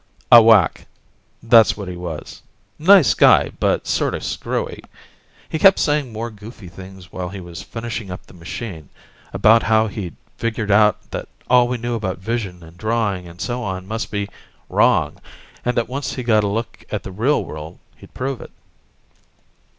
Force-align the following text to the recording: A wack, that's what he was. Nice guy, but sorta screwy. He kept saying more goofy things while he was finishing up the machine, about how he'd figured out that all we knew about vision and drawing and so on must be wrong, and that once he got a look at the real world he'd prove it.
A 0.31 0.41
wack, 0.41 0.87
that's 1.43 1.77
what 1.77 1.87
he 1.87 1.95
was. 1.95 2.41
Nice 2.79 3.13
guy, 3.13 3.51
but 3.59 3.85
sorta 3.85 4.19
screwy. 4.21 4.83
He 5.47 5.59
kept 5.59 5.77
saying 5.77 6.11
more 6.11 6.31
goofy 6.31 6.69
things 6.69 7.11
while 7.11 7.29
he 7.29 7.39
was 7.39 7.61
finishing 7.61 8.09
up 8.09 8.25
the 8.25 8.33
machine, 8.33 8.89
about 9.31 9.61
how 9.61 9.85
he'd 9.85 10.15
figured 10.37 10.71
out 10.71 11.11
that 11.11 11.29
all 11.51 11.67
we 11.67 11.77
knew 11.77 11.93
about 11.93 12.17
vision 12.17 12.63
and 12.63 12.79
drawing 12.79 13.27
and 13.27 13.39
so 13.39 13.61
on 13.61 13.85
must 13.87 14.09
be 14.09 14.27
wrong, 14.69 15.21
and 15.63 15.77
that 15.77 15.87
once 15.87 16.13
he 16.13 16.23
got 16.23 16.43
a 16.43 16.47
look 16.47 16.83
at 16.89 17.03
the 17.03 17.11
real 17.11 17.45
world 17.45 17.77
he'd 17.97 18.15
prove 18.15 18.41
it. 18.41 18.49